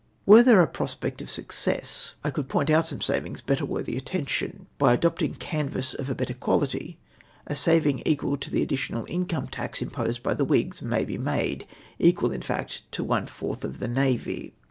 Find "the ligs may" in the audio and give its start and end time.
10.33-11.05